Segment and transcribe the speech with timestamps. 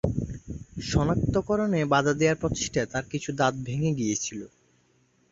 [0.81, 4.41] শনাক্তকরণে বাধা দেওয়ার প্রচেষ্টায় তার কিছু দাঁত ভেঙে গিয়েছিল।